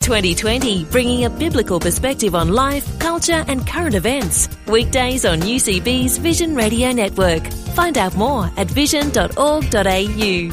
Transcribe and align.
2020, 0.00 0.84
bringing 0.86 1.26
a 1.26 1.30
biblical 1.30 1.78
perspective 1.78 2.34
on 2.34 2.48
life, 2.48 2.98
culture, 2.98 3.44
and 3.48 3.66
current 3.66 3.94
events. 3.94 4.48
Weekdays 4.66 5.26
on 5.26 5.40
UCB's 5.40 6.16
Vision 6.16 6.54
Radio 6.54 6.90
Network. 6.90 7.46
Find 7.74 7.98
out 7.98 8.16
more 8.16 8.50
at 8.56 8.66
vision.org.au. 8.66 10.50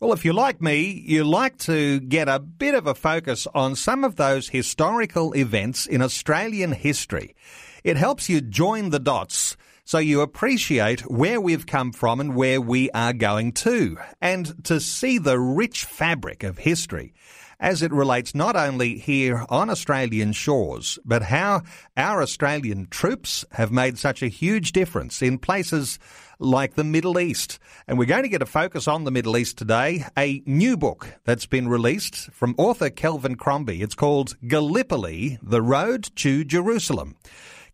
Well, 0.00 0.12
if 0.12 0.24
you're 0.24 0.32
like 0.32 0.62
me, 0.62 1.02
you 1.04 1.24
like 1.24 1.58
to 1.58 1.98
get 1.98 2.28
a 2.28 2.38
bit 2.38 2.76
of 2.76 2.86
a 2.86 2.94
focus 2.94 3.48
on 3.52 3.74
some 3.74 4.04
of 4.04 4.14
those 4.14 4.48
historical 4.48 5.32
events 5.32 5.86
in 5.86 6.00
Australian 6.00 6.70
history. 6.70 7.34
It 7.82 7.96
helps 7.96 8.28
you 8.28 8.40
join 8.40 8.90
the 8.90 9.00
dots 9.00 9.56
so 9.84 9.98
you 9.98 10.20
appreciate 10.20 11.00
where 11.10 11.40
we've 11.40 11.66
come 11.66 11.92
from 11.92 12.20
and 12.20 12.36
where 12.36 12.60
we 12.60 12.90
are 12.90 13.14
going 13.14 13.52
to, 13.52 13.96
and 14.20 14.62
to 14.66 14.80
see 14.80 15.16
the 15.16 15.40
rich 15.40 15.84
fabric 15.86 16.44
of 16.44 16.58
history 16.58 17.14
as 17.60 17.82
it 17.82 17.92
relates 17.92 18.34
not 18.34 18.56
only 18.56 18.98
here 18.98 19.44
on 19.48 19.70
Australian 19.70 20.32
shores, 20.32 20.98
but 21.04 21.22
how 21.22 21.62
our 21.96 22.22
Australian 22.22 22.86
troops 22.88 23.44
have 23.52 23.72
made 23.72 23.98
such 23.98 24.22
a 24.22 24.28
huge 24.28 24.72
difference 24.72 25.22
in 25.22 25.38
places 25.38 25.98
like 26.38 26.74
the 26.74 26.84
Middle 26.84 27.18
East. 27.18 27.58
And 27.88 27.98
we're 27.98 28.04
going 28.04 28.22
to 28.22 28.28
get 28.28 28.42
a 28.42 28.46
focus 28.46 28.86
on 28.86 29.04
the 29.04 29.10
Middle 29.10 29.36
East 29.36 29.58
today, 29.58 30.04
a 30.16 30.42
new 30.46 30.76
book 30.76 31.14
that's 31.24 31.46
been 31.46 31.68
released 31.68 32.30
from 32.30 32.54
author 32.58 32.90
Kelvin 32.90 33.34
Crombie. 33.34 33.82
It's 33.82 33.96
called 33.96 34.36
Gallipoli, 34.46 35.38
The 35.42 35.62
Road 35.62 36.10
to 36.16 36.44
Jerusalem. 36.44 37.16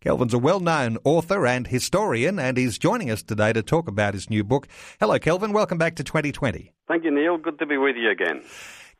Kelvin's 0.01 0.35
a 0.35 0.39
well-known 0.39 0.99
author 1.03 1.47
and 1.47 1.65
historian 1.65 2.37
and 2.37 2.57
he's 2.57 2.77
joining 2.77 3.09
us 3.09 3.23
today 3.23 3.53
to 3.53 3.63
talk 3.63 3.87
about 3.87 4.13
his 4.13 4.29
new 4.29 4.43
book. 4.43 4.67
Hello, 4.99 5.17
Kelvin. 5.17 5.51
Welcome 5.51 5.79
back 5.79 5.95
to 5.95 6.03
2020. 6.03 6.71
Thank 6.87 7.03
you, 7.03 7.11
Neil. 7.11 7.37
Good 7.37 7.57
to 7.57 7.65
be 7.65 7.77
with 7.77 7.95
you 7.95 8.11
again. 8.11 8.43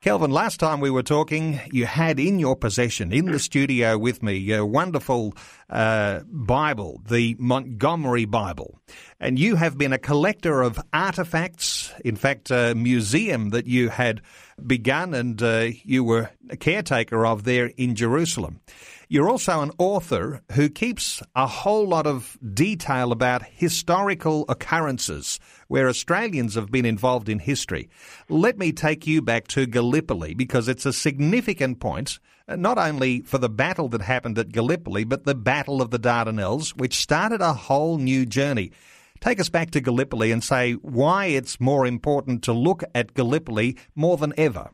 Kelvin, 0.05 0.29
last 0.29 0.59
time 0.59 0.81
we 0.81 0.91
were 0.91 1.01
talking, 1.01 1.59
you 1.71 1.87
had 1.87 2.19
in 2.19 2.37
your 2.37 2.55
possession, 2.55 3.11
in 3.11 3.25
the 3.25 3.39
studio 3.39 3.97
with 3.97 4.21
me, 4.21 4.51
a 4.51 4.63
wonderful 4.63 5.33
uh, 5.67 6.19
Bible, 6.27 7.01
the 7.07 7.35
Montgomery 7.39 8.25
Bible. 8.25 8.79
And 9.19 9.39
you 9.39 9.55
have 9.55 9.79
been 9.79 9.93
a 9.93 9.97
collector 9.97 10.61
of 10.61 10.79
artifacts, 10.93 11.91
in 12.05 12.17
fact, 12.17 12.51
a 12.51 12.75
museum 12.75 13.49
that 13.49 13.65
you 13.65 13.89
had 13.89 14.21
begun 14.63 15.15
and 15.15 15.41
uh, 15.41 15.69
you 15.83 16.03
were 16.03 16.29
a 16.51 16.55
caretaker 16.55 17.25
of 17.25 17.43
there 17.43 17.71
in 17.75 17.95
Jerusalem. 17.95 18.59
You're 19.07 19.29
also 19.29 19.61
an 19.61 19.71
author 19.77 20.41
who 20.53 20.67
keeps 20.67 21.21
a 21.35 21.45
whole 21.45 21.87
lot 21.87 22.07
of 22.07 22.39
detail 22.53 23.11
about 23.11 23.43
historical 23.43 24.45
occurrences 24.49 25.39
where 25.67 25.87
Australians 25.87 26.55
have 26.55 26.71
been 26.71 26.85
involved 26.85 27.29
in 27.29 27.37
history. 27.37 27.87
Let 28.29 28.57
me 28.57 28.71
take 28.71 29.05
you 29.05 29.21
back 29.21 29.47
to 29.49 29.67
Gallipoli 29.67 30.33
because 30.33 30.67
it's 30.67 30.87
a 30.87 30.93
significant 30.93 31.79
point, 31.79 32.19
uh, 32.47 32.55
not 32.55 32.79
only 32.79 33.21
for 33.21 33.37
the 33.37 33.49
battle 33.49 33.89
that 33.89 34.01
happened 34.01 34.39
at 34.39 34.51
Gallipoli, 34.51 35.03
but 35.03 35.23
the 35.23 35.35
Battle 35.35 35.83
of 35.83 35.91
the 35.91 35.99
Dardanelles, 35.99 36.75
which 36.75 36.95
started 36.95 37.41
a 37.41 37.53
whole 37.53 37.99
new 37.99 38.25
journey. 38.25 38.71
Take 39.19 39.39
us 39.39 39.49
back 39.49 39.69
to 39.71 39.81
Gallipoli 39.81 40.31
and 40.31 40.43
say 40.43 40.73
why 40.73 41.27
it's 41.27 41.59
more 41.59 41.85
important 41.85 42.43
to 42.43 42.53
look 42.53 42.83
at 42.95 43.13
Gallipoli 43.13 43.77
more 43.93 44.17
than 44.17 44.33
ever. 44.35 44.71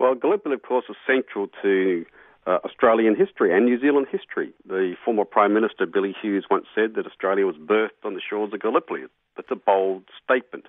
Well, 0.00 0.16
Gallipoli, 0.16 0.54
of 0.54 0.62
course, 0.62 0.86
is 0.88 0.96
central 1.06 1.48
to 1.62 2.04
uh, 2.46 2.58
Australian 2.64 3.16
history 3.16 3.54
and 3.54 3.64
New 3.64 3.80
Zealand 3.80 4.06
history. 4.10 4.52
The 4.66 4.94
former 5.04 5.24
Prime 5.24 5.54
Minister 5.54 5.86
Billy 5.86 6.14
Hughes 6.20 6.46
once 6.50 6.66
said 6.74 6.94
that 6.94 7.06
Australia 7.06 7.46
was 7.46 7.56
birthed 7.56 8.04
on 8.04 8.14
the 8.14 8.20
shores 8.20 8.52
of 8.52 8.60
Gallipoli. 8.60 9.04
That's 9.36 9.50
a 9.50 9.56
bold 9.56 10.04
statement, 10.22 10.66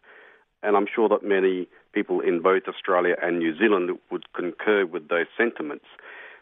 and 0.64 0.76
I'm 0.76 0.88
sure 0.94 1.10
that 1.10 1.24
many 1.24 1.68
people 1.94 2.20
in 2.20 2.42
both 2.42 2.64
Australia 2.68 3.16
and 3.22 3.40
New 3.40 3.58
Zealand 3.58 3.98
would 4.12 4.34
concur 4.34 4.86
with 4.86 5.08
those 5.10 5.28
sentiments. 5.38 5.86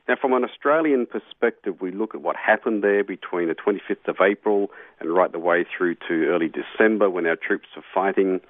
Now, 0.08 0.16
from 0.20 0.34
an 0.34 0.44
Australian 0.44 1.06
perspective, 1.06 1.80
we 1.80 1.92
look 1.92 2.14
at 2.14 2.22
what 2.22 2.36
happened 2.36 2.84
there 2.84 3.06
between 3.06 3.48
the 3.48 3.56
25th 3.56 4.08
of 4.08 4.18
April 4.22 4.70
and 5.00 5.14
right 5.16 5.32
the 5.32 5.40
way 5.40 5.66
through 5.66 5.96
to 6.10 6.26
early 6.26 6.50
December 6.50 7.10
when 7.10 7.26
our 7.26 7.38
troops 7.38 7.68
were 7.76 7.84
fighting. 7.94 8.42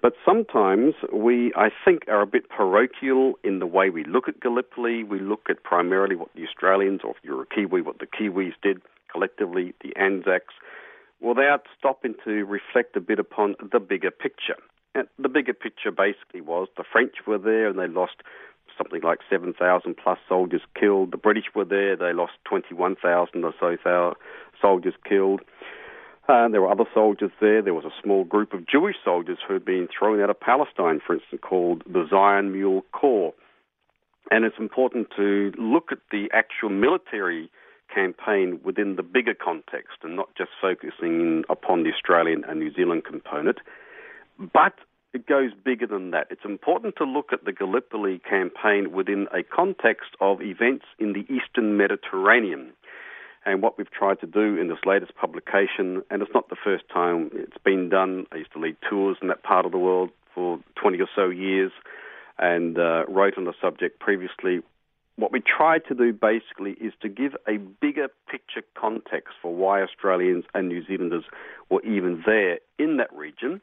But 0.00 0.12
sometimes 0.24 0.94
we, 1.12 1.52
I 1.56 1.70
think, 1.84 2.04
are 2.08 2.22
a 2.22 2.26
bit 2.26 2.48
parochial 2.48 3.34
in 3.42 3.58
the 3.58 3.66
way 3.66 3.90
we 3.90 4.04
look 4.04 4.28
at 4.28 4.40
Gallipoli. 4.40 5.02
We 5.02 5.18
look 5.18 5.46
at 5.50 5.64
primarily 5.64 6.14
what 6.14 6.28
the 6.34 6.44
Australians, 6.46 7.00
or 7.02 7.10
if 7.10 7.16
you're 7.22 7.42
a 7.42 7.46
Kiwi, 7.46 7.82
what 7.82 7.98
the 7.98 8.06
Kiwis 8.06 8.52
did 8.62 8.80
collectively, 9.10 9.74
the 9.82 9.96
Anzacs, 9.96 10.54
without 11.20 11.66
stopping 11.76 12.14
to 12.24 12.44
reflect 12.44 12.96
a 12.96 13.00
bit 13.00 13.18
upon 13.18 13.56
the 13.72 13.80
bigger 13.80 14.12
picture. 14.12 14.56
And 14.94 15.08
the 15.18 15.28
bigger 15.28 15.54
picture 15.54 15.90
basically 15.90 16.42
was 16.42 16.68
the 16.76 16.84
French 16.90 17.14
were 17.26 17.38
there 17.38 17.68
and 17.68 17.78
they 17.78 17.88
lost 17.88 18.22
something 18.76 19.02
like 19.02 19.18
7,000 19.28 19.96
plus 19.96 20.18
soldiers 20.28 20.62
killed. 20.78 21.10
The 21.10 21.16
British 21.16 21.46
were 21.54 21.64
there, 21.64 21.96
they 21.96 22.12
lost 22.12 22.34
21,000 22.44 23.44
or 23.44 23.52
so 23.58 24.14
soldiers 24.60 24.94
killed. 25.08 25.40
Uh, 26.28 26.46
there 26.48 26.60
were 26.60 26.70
other 26.70 26.84
soldiers 26.92 27.30
there. 27.40 27.62
There 27.62 27.72
was 27.72 27.86
a 27.86 28.02
small 28.02 28.24
group 28.24 28.52
of 28.52 28.66
Jewish 28.66 28.96
soldiers 29.02 29.38
who 29.46 29.54
had 29.54 29.64
been 29.64 29.88
thrown 29.88 30.20
out 30.20 30.28
of 30.28 30.38
Palestine, 30.38 31.00
for 31.04 31.14
instance, 31.14 31.40
called 31.42 31.82
the 31.86 32.06
Zion 32.10 32.52
Mule 32.52 32.82
Corps. 32.92 33.32
And 34.30 34.44
it's 34.44 34.58
important 34.58 35.08
to 35.16 35.52
look 35.56 35.90
at 35.90 35.98
the 36.10 36.28
actual 36.34 36.68
military 36.68 37.50
campaign 37.94 38.60
within 38.62 38.96
the 38.96 39.02
bigger 39.02 39.32
context 39.32 39.98
and 40.02 40.16
not 40.16 40.28
just 40.36 40.50
focusing 40.60 41.44
upon 41.48 41.82
the 41.82 41.90
Australian 41.90 42.44
and 42.44 42.60
New 42.60 42.74
Zealand 42.74 43.04
component. 43.04 43.58
But 44.38 44.74
it 45.14 45.26
goes 45.26 45.52
bigger 45.64 45.86
than 45.86 46.10
that. 46.10 46.26
It's 46.30 46.44
important 46.44 46.96
to 46.96 47.04
look 47.04 47.32
at 47.32 47.46
the 47.46 47.52
Gallipoli 47.52 48.18
campaign 48.18 48.92
within 48.92 49.26
a 49.32 49.42
context 49.42 50.10
of 50.20 50.42
events 50.42 50.84
in 50.98 51.14
the 51.14 51.24
eastern 51.32 51.78
Mediterranean. 51.78 52.72
And 53.48 53.62
what 53.62 53.78
we've 53.78 53.90
tried 53.90 54.20
to 54.20 54.26
do 54.26 54.58
in 54.58 54.68
this 54.68 54.84
latest 54.84 55.14
publication, 55.16 56.02
and 56.10 56.20
it's 56.20 56.30
not 56.34 56.50
the 56.50 56.56
first 56.62 56.84
time 56.92 57.30
it's 57.32 57.56
been 57.64 57.88
done, 57.88 58.26
I 58.30 58.36
used 58.36 58.52
to 58.52 58.58
lead 58.58 58.76
tours 58.90 59.16
in 59.22 59.28
that 59.28 59.42
part 59.42 59.64
of 59.64 59.72
the 59.72 59.78
world 59.78 60.10
for 60.34 60.60
20 60.74 61.00
or 61.00 61.08
so 61.16 61.30
years 61.30 61.72
and 62.38 62.78
uh, 62.78 63.06
wrote 63.08 63.38
on 63.38 63.44
the 63.44 63.54
subject 63.58 64.00
previously. 64.00 64.60
What 65.16 65.32
we 65.32 65.40
tried 65.40 65.86
to 65.88 65.94
do 65.94 66.12
basically 66.12 66.72
is 66.72 66.92
to 67.00 67.08
give 67.08 67.36
a 67.48 67.56
bigger 67.56 68.08
picture 68.30 68.60
context 68.78 69.32
for 69.40 69.54
why 69.54 69.80
Australians 69.80 70.44
and 70.52 70.68
New 70.68 70.84
Zealanders 70.84 71.24
were 71.70 71.82
even 71.86 72.22
there 72.26 72.58
in 72.78 72.98
that 72.98 73.10
region, 73.14 73.62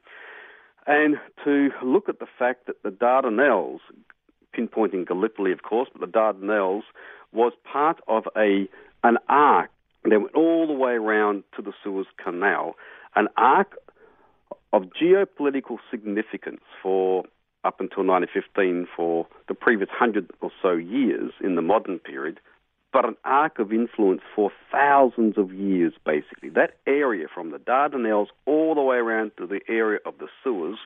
and 0.88 1.18
to 1.44 1.70
look 1.84 2.10
at 2.10 2.18
the 2.18 2.28
fact 2.40 2.66
that 2.66 2.82
the 2.82 2.90
Dardanelles, 2.90 3.82
pinpointing 4.58 5.06
Gallipoli, 5.06 5.52
of 5.52 5.62
course, 5.62 5.90
but 5.94 6.02
the 6.02 6.20
Dardanelles 6.20 6.86
was 7.32 7.54
part 7.72 8.00
of 8.08 8.24
a 8.36 8.68
an 9.04 9.20
arc 9.30 9.70
they 10.12 10.18
went 10.18 10.36
all 10.36 10.68
the 10.68 10.74
way 10.74 10.94
around 10.94 11.44
to 11.56 11.62
the 11.62 11.74
Suez 11.84 12.06
Canal, 12.24 12.76
an 13.16 13.28
arc 13.38 13.76
of 14.74 14.84
geopolitical 15.02 15.78
significance 15.90 16.62
for 16.82 17.24
up 17.64 17.80
until 17.80 18.04
1915 18.06 18.88
for 18.96 19.26
the 19.48 19.56
previous 19.56 19.90
hundred 19.92 20.30
or 20.42 20.52
so 20.62 20.74
years 20.74 21.32
in 21.42 21.56
the 21.56 21.62
modern 21.62 21.98
period, 21.98 22.40
but 22.94 23.06
an 23.06 23.16
arc 23.26 23.58
of 23.60 23.74
influence 23.74 24.22
for 24.36 24.52
thousands 24.72 25.38
of 25.38 25.52
years, 25.54 25.94
basically. 26.06 26.50
That 26.50 26.78
area 26.86 27.28
from 27.34 27.52
the 27.52 27.58
Dardanelles 27.58 28.28
all 28.46 28.76
the 28.76 28.82
way 28.82 28.98
around 28.98 29.32
to 29.38 29.48
the 29.48 29.62
area 29.68 30.00
of 30.06 30.14
the 30.20 30.28
Suez 30.44 30.78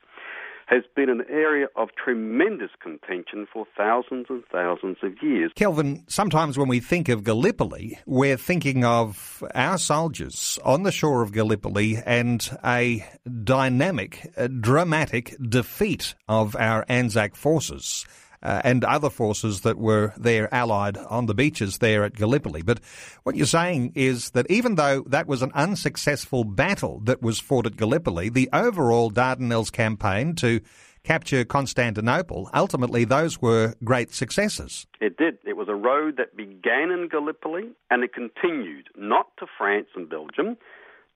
has 0.70 0.84
been 0.96 1.10
an 1.10 1.24
area 1.30 1.66
of 1.76 1.90
tremendous 1.96 2.70
contention 2.82 3.48
for 3.52 3.66
thousands 3.76 4.28
and 4.30 4.44
thousands 4.52 4.98
of 5.02 5.12
years. 5.22 5.52
Kelvin, 5.56 6.04
sometimes 6.08 6.60
when 6.60 6.68
we 6.68 6.80
think 6.80 7.10
of 7.10 7.24
Gallipoli, 7.24 7.98
we're 8.06 8.38
thinking 8.38 8.86
of 8.86 9.44
our 9.56 9.80
soldiers 9.80 10.60
on 10.64 10.84
the 10.84 10.92
shore 10.92 11.24
of 11.24 11.32
Gallipoli 11.32 11.98
and 12.06 12.48
a 12.64 13.04
dynamic, 13.44 14.32
a 14.38 14.48
dramatic 14.48 15.36
defeat 15.42 16.14
of 16.28 16.56
our 16.56 16.86
Anzac 16.88 17.36
forces 17.36 18.06
uh, 18.42 18.62
and 18.64 18.84
other 18.84 19.10
forces 19.10 19.62
that 19.62 19.78
were 19.78 20.14
there 20.18 20.54
allied 20.54 20.98
on 20.98 21.26
the 21.26 21.34
beaches 21.34 21.80
there 21.80 22.04
at 22.04 22.16
Gallipoli. 22.16 22.62
But 22.62 22.80
what 23.24 23.36
you're 23.36 23.46
saying 23.46 23.94
is 23.96 24.32
that 24.32 24.50
even 24.50 24.76
though 24.76 25.04
that 25.08 25.28
was 25.28 25.42
an 25.42 25.52
unsuccessful 25.54 26.44
battle 26.44 27.00
that 27.02 27.22
was 27.22 27.40
fought 27.40 27.66
at 27.66 27.78
Gallipoli, 27.78 28.30
the 28.30 28.50
overall 28.54 29.12
Dardanelles 29.12 29.72
campaign 29.72 30.36
to 30.36 30.62
capture 31.04 31.44
Constantinople, 31.46 32.50
ultimately 32.54 33.06
those 33.06 33.42
were 33.42 33.74
great 33.84 34.14
successes. 34.14 34.86
It 35.00 35.18
did. 35.18 35.38
It 35.46 35.58
was 35.58 35.68
a 35.68 35.76
road 35.76 36.18
that 36.18 36.36
began 36.36 36.92
in 36.92 37.08
Gallipoli 37.10 37.70
and 37.90 38.04
it 38.04 38.14
continued, 38.14 38.88
not 38.96 39.28
to 39.40 39.48
France 39.58 39.88
and 39.96 40.10
Belgium. 40.10 40.58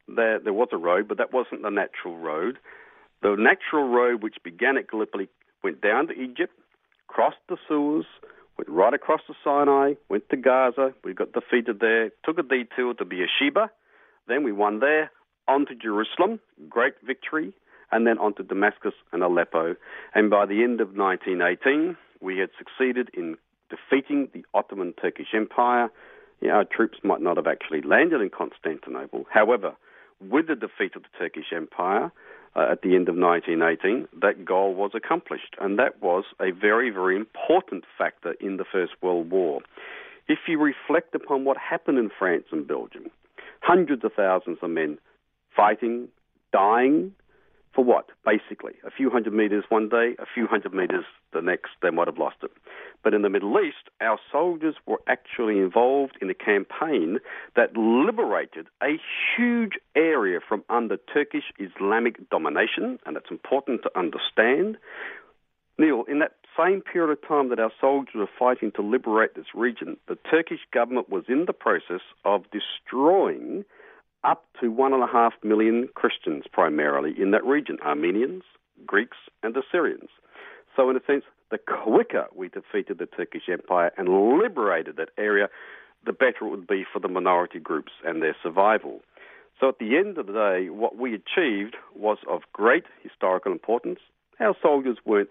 There, 0.07 0.39
there 0.39 0.53
was 0.53 0.69
a 0.71 0.77
road, 0.77 1.07
but 1.07 1.17
that 1.17 1.31
wasn't 1.31 1.61
the 1.61 1.69
natural 1.69 2.17
road. 2.17 2.59
The 3.21 3.35
natural 3.37 3.87
road, 3.87 4.21
which 4.21 4.35
began 4.43 4.77
at 4.77 4.89
Gallipoli, 4.89 5.29
went 5.63 5.79
down 5.81 6.07
to 6.07 6.13
Egypt, 6.13 6.53
crossed 7.13 7.37
the 7.47 7.57
Suez, 7.67 8.05
went 8.57 8.69
right 8.69 8.93
across 8.93 9.21
the 9.27 9.35
Sinai, 9.43 9.93
went 10.09 10.27
to 10.29 10.37
Gaza. 10.37 10.93
We 11.03 11.13
got 11.13 11.31
defeated 11.31 11.79
there, 11.79 12.09
took 12.25 12.39
a 12.39 12.43
detour 12.43 12.95
to 12.95 13.05
Beersheba. 13.05 13.69
Then 14.27 14.43
we 14.43 14.51
won 14.51 14.79
there, 14.79 15.11
on 15.47 15.67
to 15.67 15.75
Jerusalem, 15.75 16.39
great 16.69 16.95
victory, 17.05 17.53
and 17.91 18.07
then 18.07 18.17
on 18.17 18.33
to 18.35 18.43
Damascus 18.43 18.95
and 19.11 19.21
Aleppo. 19.21 19.75
And 20.15 20.31
by 20.31 20.47
the 20.47 20.63
end 20.63 20.81
of 20.81 20.95
1918, 20.95 21.95
we 22.19 22.39
had 22.39 22.49
succeeded 22.57 23.09
in 23.13 23.37
defeating 23.69 24.29
the 24.33 24.43
Ottoman 24.55 24.93
Turkish 24.99 25.33
Empire. 25.35 25.91
You 26.41 26.47
know, 26.47 26.55
our 26.55 26.65
troops 26.65 26.97
might 27.03 27.21
not 27.21 27.37
have 27.37 27.47
actually 27.47 27.81
landed 27.81 28.21
in 28.21 28.31
Constantinople. 28.31 29.25
However, 29.29 29.75
with 30.19 30.47
the 30.47 30.55
defeat 30.55 30.95
of 30.95 31.03
the 31.03 31.17
Turkish 31.19 31.53
Empire, 31.55 32.11
uh, 32.55 32.67
at 32.71 32.81
the 32.81 32.95
end 32.95 33.09
of 33.09 33.15
1918, 33.15 34.07
that 34.21 34.45
goal 34.45 34.73
was 34.75 34.91
accomplished, 34.93 35.55
and 35.59 35.79
that 35.79 36.01
was 36.01 36.25
a 36.39 36.51
very, 36.51 36.89
very 36.89 37.15
important 37.15 37.83
factor 37.97 38.33
in 38.39 38.57
the 38.57 38.65
First 38.69 38.93
World 39.01 39.29
War. 39.31 39.61
If 40.27 40.39
you 40.47 40.59
reflect 40.59 41.15
upon 41.15 41.45
what 41.45 41.57
happened 41.57 41.97
in 41.97 42.09
France 42.17 42.45
and 42.51 42.67
Belgium, 42.67 43.07
hundreds 43.61 44.03
of 44.03 44.13
thousands 44.13 44.59
of 44.61 44.69
men 44.69 44.97
fighting, 45.55 46.07
dying, 46.51 47.13
for 47.73 47.83
what? 47.83 48.09
Basically, 48.25 48.73
a 48.85 48.91
few 48.91 49.09
hundred 49.09 49.33
meters 49.33 49.63
one 49.69 49.89
day, 49.89 50.15
a 50.19 50.25
few 50.31 50.47
hundred 50.47 50.73
meters 50.73 51.05
the 51.33 51.41
next, 51.41 51.71
they 51.81 51.89
might 51.89 52.07
have 52.07 52.19
lost 52.19 52.37
it. 52.43 52.51
But 53.03 53.13
in 53.13 53.23
the 53.23 53.29
Middle 53.29 53.59
East, 53.59 53.89
our 53.99 54.19
soldiers 54.31 54.75
were 54.85 55.01
actually 55.07 55.59
involved 55.59 56.17
in 56.21 56.29
a 56.29 56.35
campaign 56.35 57.19
that 57.55 57.75
liberated 57.75 58.67
a 58.81 58.99
huge 59.35 59.73
area 59.95 60.39
from 60.47 60.63
under 60.69 60.97
Turkish 60.97 61.45
Islamic 61.59 62.29
domination, 62.29 62.99
and 63.05 63.17
it's 63.17 63.31
important 63.31 63.81
to 63.83 63.91
understand. 63.97 64.77
Neil, 65.79 66.03
in 66.07 66.19
that 66.19 66.35
same 66.55 66.81
period 66.81 67.11
of 67.11 67.27
time 67.27 67.49
that 67.49 67.59
our 67.59 67.71
soldiers 67.81 68.13
were 68.13 68.29
fighting 68.37 68.71
to 68.75 68.83
liberate 68.83 69.33
this 69.33 69.55
region, 69.55 69.97
the 70.07 70.17
Turkish 70.29 70.59
government 70.71 71.09
was 71.09 71.23
in 71.27 71.45
the 71.45 71.53
process 71.53 72.01
of 72.23 72.43
destroying 72.51 73.65
up 74.23 74.45
to 74.61 74.71
one 74.71 74.93
and 74.93 75.03
a 75.03 75.07
half 75.07 75.33
million 75.43 75.89
Christians 75.95 76.45
primarily 76.51 77.13
in 77.19 77.31
that 77.31 77.45
region 77.45 77.77
Armenians, 77.85 78.43
Greeks, 78.85 79.17
and 79.41 79.55
Assyrians. 79.55 80.09
So, 80.75 80.89
in 80.89 80.97
a 80.97 81.01
sense, 81.05 81.23
the 81.51 81.57
quicker 81.57 82.25
we 82.35 82.49
defeated 82.49 82.97
the 82.97 83.05
Turkish 83.05 83.43
Empire 83.51 83.91
and 83.97 84.39
liberated 84.39 84.97
that 84.97 85.09
area, 85.17 85.49
the 86.05 86.13
better 86.13 86.45
it 86.45 86.49
would 86.49 86.67
be 86.67 86.83
for 86.91 86.99
the 86.99 87.07
minority 87.07 87.59
groups 87.59 87.91
and 88.03 88.21
their 88.21 88.35
survival. 88.41 89.01
So, 89.59 89.69
at 89.69 89.79
the 89.79 89.97
end 89.97 90.17
of 90.17 90.27
the 90.27 90.33
day, 90.33 90.69
what 90.69 90.97
we 90.97 91.13
achieved 91.13 91.75
was 91.95 92.17
of 92.29 92.41
great 92.53 92.85
historical 93.03 93.51
importance. 93.51 93.99
Our 94.39 94.55
soldiers 94.61 94.97
weren't 95.05 95.29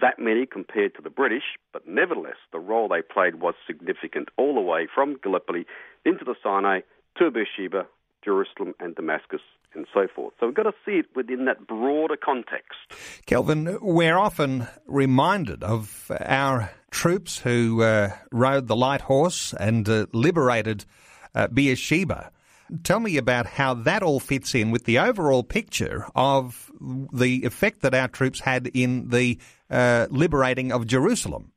that 0.00 0.18
many 0.18 0.46
compared 0.46 0.94
to 0.94 1.02
the 1.02 1.10
British, 1.10 1.56
but 1.72 1.88
nevertheless, 1.88 2.36
the 2.52 2.58
role 2.58 2.88
they 2.88 3.02
played 3.02 3.36
was 3.36 3.54
significant 3.66 4.28
all 4.36 4.54
the 4.54 4.60
way 4.60 4.86
from 4.92 5.18
Gallipoli 5.22 5.66
into 6.04 6.24
the 6.24 6.36
Sinai 6.42 6.80
to 7.18 7.30
Beersheba 7.30 7.86
Jerusalem 8.24 8.74
and 8.80 8.94
Damascus 8.94 9.40
and 9.74 9.86
so 9.92 10.06
forth. 10.14 10.34
So 10.38 10.46
we've 10.46 10.54
got 10.54 10.64
to 10.64 10.74
see 10.84 10.98
it 10.98 11.06
within 11.14 11.46
that 11.46 11.66
broader 11.66 12.16
context. 12.16 12.78
Kelvin, 13.26 13.78
we're 13.80 14.18
often 14.18 14.66
reminded 14.86 15.62
of 15.64 16.10
our 16.20 16.70
troops 16.90 17.38
who 17.38 17.82
uh, 17.82 18.10
rode 18.30 18.66
the 18.66 18.76
light 18.76 19.02
horse 19.02 19.54
and 19.58 19.88
uh, 19.88 20.06
liberated 20.12 20.84
uh, 21.34 21.48
Beersheba. 21.48 22.30
Tell 22.84 23.00
me 23.00 23.16
about 23.16 23.46
how 23.46 23.74
that 23.74 24.02
all 24.02 24.20
fits 24.20 24.54
in 24.54 24.70
with 24.70 24.84
the 24.84 24.98
overall 24.98 25.42
picture 25.42 26.06
of 26.14 26.70
the 27.12 27.44
effect 27.44 27.82
that 27.82 27.94
our 27.94 28.08
troops 28.08 28.40
had 28.40 28.68
in 28.68 29.08
the 29.10 29.38
uh, 29.70 30.06
liberating 30.10 30.72
of 30.72 30.86
Jerusalem. 30.86 31.52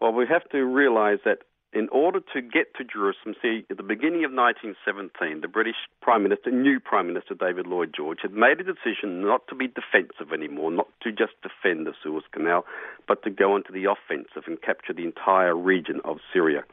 Well, 0.00 0.12
we 0.12 0.26
have 0.26 0.48
to 0.50 0.64
realize 0.64 1.18
that 1.24 1.38
in 1.72 1.88
order 1.90 2.20
to 2.32 2.40
get 2.40 2.74
to 2.76 2.84
Jerusalem, 2.84 3.34
see, 3.42 3.64
at 3.70 3.76
the 3.76 3.82
beginning 3.82 4.24
of 4.24 4.32
1917, 4.32 5.42
the 5.42 5.48
British 5.48 5.76
Prime 6.00 6.22
Minister, 6.22 6.50
new 6.50 6.80
Prime 6.80 7.06
Minister 7.06 7.34
David 7.34 7.66
Lloyd 7.66 7.92
George, 7.94 8.20
had 8.22 8.32
made 8.32 8.60
a 8.60 8.64
decision 8.64 9.20
not 9.20 9.46
to 9.48 9.54
be 9.54 9.68
defensive 9.68 10.32
anymore, 10.32 10.70
not 10.70 10.88
to 11.02 11.12
just 11.12 11.34
defend 11.42 11.86
the 11.86 11.92
Suez 12.02 12.24
Canal, 12.32 12.64
but 13.06 13.22
to 13.24 13.30
go 13.30 13.54
into 13.54 13.70
the 13.70 13.84
offensive 13.84 14.44
and 14.46 14.60
capture 14.62 14.94
the 14.94 15.04
entire 15.04 15.54
region 15.54 16.00
of 16.04 16.18
Syria, 16.32 16.64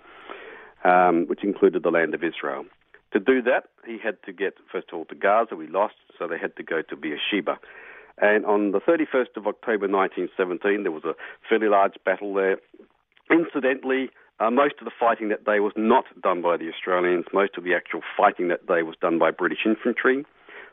um, 0.85 1.25
which 1.27 1.43
included 1.43 1.83
the 1.83 1.91
land 1.91 2.13
of 2.13 2.23
Israel. 2.23 2.63
To 3.11 3.19
do 3.19 3.41
that, 3.43 3.65
he 3.85 3.97
had 4.01 4.17
to 4.23 4.31
get, 4.31 4.55
first 4.71 4.87
of 4.91 4.97
all, 4.97 5.05
to 5.05 5.15
Gaza. 5.15 5.55
We 5.55 5.67
lost, 5.67 5.95
so 6.17 6.27
they 6.27 6.37
had 6.37 6.55
to 6.55 6.63
go 6.63 6.81
to 6.81 6.95
Beersheba. 6.95 7.59
And 8.17 8.45
on 8.45 8.71
the 8.71 8.79
31st 8.79 9.35
of 9.35 9.45
October 9.45 9.87
1917, 9.87 10.83
there 10.83 10.91
was 10.91 11.03
a 11.03 11.15
fairly 11.49 11.67
large 11.67 11.95
battle 12.05 12.33
there. 12.33 12.59
Incidentally, 13.29 14.09
uh, 14.39 14.49
most 14.49 14.75
of 14.79 14.85
the 14.85 14.91
fighting 14.99 15.29
that 15.29 15.45
day 15.45 15.59
was 15.59 15.73
not 15.75 16.05
done 16.21 16.41
by 16.41 16.57
the 16.57 16.69
Australians. 16.69 17.25
Most 17.33 17.57
of 17.57 17.63
the 17.63 17.73
actual 17.73 18.01
fighting 18.17 18.49
that 18.49 18.67
day 18.67 18.83
was 18.83 18.95
done 19.01 19.17
by 19.17 19.31
British 19.31 19.59
infantry, 19.65 20.25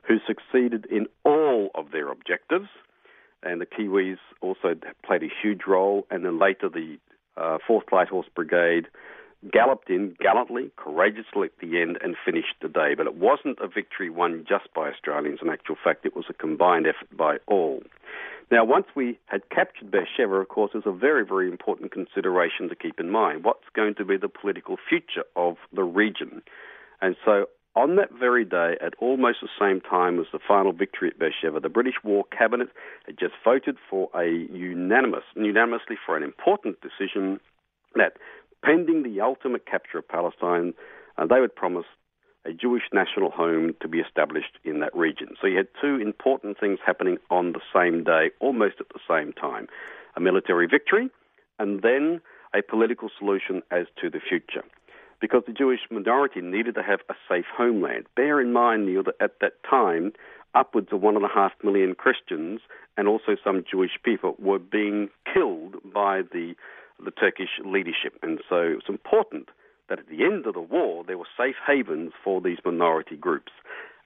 who 0.03 0.17
succeeded 0.26 0.87
in 0.87 1.06
all 1.25 1.70
of 1.75 1.93
their 1.93 2.11
objectives. 2.11 2.69
And 3.43 3.61
the 3.61 3.67
Kiwis 3.67 4.19
also 4.41 4.75
played 5.05 5.23
a 5.23 5.29
huge 5.43 5.62
role. 5.67 6.06
And 6.11 6.25
then 6.25 6.38
later, 6.38 6.69
the 6.69 6.99
uh, 7.37 7.59
4th 7.69 7.91
Light 7.93 8.09
Horse 8.09 8.26
Brigade 8.35 8.88
galloped 9.50 9.91
in 9.91 10.15
gallantly, 10.21 10.71
courageously 10.77 11.47
at 11.49 11.59
the 11.61 11.81
end 11.81 11.99
and 12.03 12.17
finished 12.25 12.55
the 12.61 12.69
day. 12.69 12.94
But 12.97 13.06
it 13.06 13.17
wasn't 13.17 13.59
a 13.61 13.69
victory 13.69 14.11
won 14.11 14.44
just 14.49 14.73
by 14.75 14.91
Australians. 14.91 15.41
In 15.43 15.49
actual 15.49 15.77
fact, 15.83 16.06
it 16.06 16.15
was 16.15 16.27
a 16.29 16.35
combined 16.35 16.87
effort 16.87 17.17
by 17.17 17.39
all. 17.47 17.83
Now, 18.50 18.65
once 18.65 18.87
we 18.94 19.19
had 19.27 19.49
captured 19.49 19.91
Beersheba, 19.91 20.35
of 20.35 20.49
course, 20.49 20.73
there's 20.75 20.85
a 20.87 20.93
very, 20.93 21.25
very 21.25 21.49
important 21.49 21.91
consideration 21.91 22.69
to 22.69 22.77
keep 22.77 23.00
in 23.00 23.11
mind. 23.11 23.44
What's 23.44 23.65
going 23.75 23.94
to 23.94 24.05
be 24.05 24.19
the 24.19 24.29
political 24.29 24.77
future 24.89 25.25
of 25.37 25.56
the 25.73 25.85
region? 25.85 26.43
And 27.00 27.17
so, 27.25 27.47
on 27.75 27.97
that 27.97 28.12
very 28.12 28.45
day, 28.45 28.77
at 28.85 28.93
almost 28.99 29.38
the 29.41 29.49
same 29.59 29.81
time 29.81 30.21
as 30.21 30.27
the 30.33 30.38
final 30.47 30.73
victory 30.73 31.09
at 31.09 31.19
Beersheba, 31.19 31.61
the 31.61 31.71
British 31.71 31.95
War 32.05 32.25
Cabinet 32.37 32.69
had 33.06 33.19
just 33.19 33.33
voted 33.43 33.79
for 33.88 34.11
a 34.15 34.27
unanimous, 34.53 35.25
unanimously 35.35 35.97
for 36.05 36.17
an 36.17 36.23
important 36.23 36.77
decision 36.83 37.41
that 37.95 38.19
pending 38.62 39.03
the 39.03 39.20
ultimate 39.20 39.67
capture 39.67 39.99
of 39.99 40.09
Palestine, 40.09 40.75
uh, 41.19 41.26
they 41.26 41.41
would 41.41 41.55
promise 41.55 41.87
a 42.44 42.53
Jewish 42.53 42.82
national 42.93 43.31
home 43.31 43.75
to 43.81 43.88
be 43.88 43.99
established 43.99 44.59
in 44.64 44.81
that 44.81 44.94
region. 44.97 45.29
So 45.41 45.47
you 45.47 45.56
had 45.56 45.69
two 45.81 46.00
important 46.00 46.59
things 46.59 46.78
happening 46.85 47.19
on 47.31 47.52
the 47.52 47.61
same 47.75 48.02
day, 48.04 48.31
almost 48.40 48.76
at 48.81 48.88
the 48.88 49.00
same 49.09 49.33
time 49.33 49.69
a 50.14 50.21
military 50.21 50.66
victory 50.66 51.09
and 51.59 51.81
then 51.83 52.21
a 52.54 52.62
political 52.62 53.09
solution 53.19 53.62
as 53.71 53.87
to 54.00 54.11
the 54.11 54.21
future. 54.21 54.62
Because 55.21 55.45
the 55.47 55.52
Jewish 55.52 55.81
minority 55.90 56.40
needed 56.40 56.75
to 56.75 56.83
have 56.83 57.00
a 57.09 57.14
safe 57.28 57.47
homeland. 57.57 58.04
Bear 58.16 58.40
in 58.40 58.52
mind, 58.52 58.87
Neil, 58.87 59.04
that 59.04 59.14
at 59.21 59.38
that 59.40 59.54
time, 59.69 60.12
upwards 60.54 60.88
of 60.92 61.00
one 61.00 61.16
and 61.16 61.25
a 61.25 61.28
half 61.28 61.52
million 61.62 61.95
Christians 61.95 62.61
and 62.97 63.09
also 63.09 63.37
some 63.42 63.64
Jewish 63.71 63.92
people 64.04 64.35
were 64.38 64.59
being 64.59 65.09
killed 65.33 65.76
by 65.95 66.23
the 66.23 66.54
the 67.04 67.11
Turkish 67.11 67.61
leadership. 67.64 68.18
And 68.23 68.40
so 68.49 68.56
it 68.56 68.75
was 68.75 68.88
important 68.88 69.49
that 69.88 69.99
at 69.99 70.09
the 70.09 70.25
end 70.25 70.47
of 70.47 70.54
the 70.54 70.61
war, 70.61 71.04
there 71.04 71.18
were 71.18 71.26
safe 71.37 71.56
havens 71.66 72.12
for 72.23 72.40
these 72.40 72.59
minority 72.64 73.16
groups. 73.16 73.52